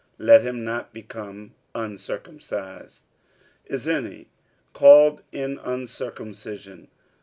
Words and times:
let 0.17 0.41
him 0.41 0.63
not 0.63 0.91
become 0.91 1.53
uncircumcised. 1.75 3.03
Is 3.67 3.87
any 3.87 4.25
called 4.73 5.21
in 5.31 5.59
uncircumcision? 5.63 6.87